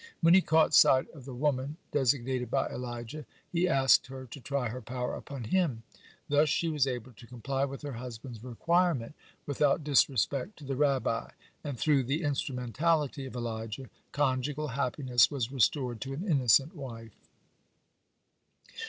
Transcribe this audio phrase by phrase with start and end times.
[0.21, 4.69] When he caught sight of the woman designated by Elijah, he asked her to try
[4.69, 5.83] her power upon him.
[6.27, 9.13] Thus she was able to comply with her husband's requirement
[9.45, 11.29] without disrespect to the Rabbi;
[11.63, 17.13] and through the instrumentality of Elijah conjugal happiness was restored to an innocent wife.